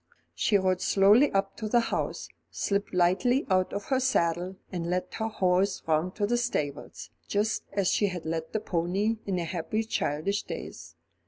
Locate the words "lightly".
2.91-3.45